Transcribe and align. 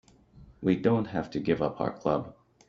We 0.63 0.77
don't 0.77 1.05
have 1.09 1.29
to 1.29 1.39
give 1.39 1.61
up 1.61 1.79
our 1.79 1.91
club. 1.95 2.33